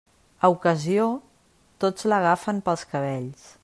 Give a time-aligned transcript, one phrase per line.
[0.47, 1.05] A Ocasió,
[1.85, 3.51] tots l'agafen pels cabells.